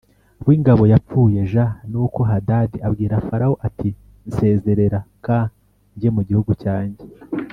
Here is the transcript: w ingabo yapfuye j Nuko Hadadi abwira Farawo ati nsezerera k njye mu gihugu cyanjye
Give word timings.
w 0.45 0.47
ingabo 0.55 0.83
yapfuye 0.91 1.39
j 1.51 1.53
Nuko 1.91 2.19
Hadadi 2.29 2.77
abwira 2.87 3.23
Farawo 3.27 3.55
ati 3.67 3.89
nsezerera 4.27 4.99
k 5.23 5.25
njye 5.95 6.09
mu 6.15 6.21
gihugu 6.27 6.51
cyanjye 6.61 7.01